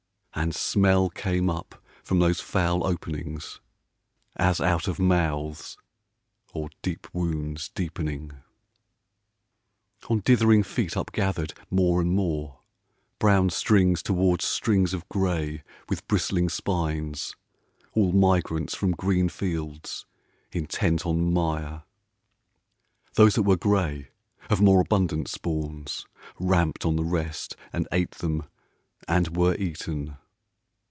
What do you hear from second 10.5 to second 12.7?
feet upgathered, more and more,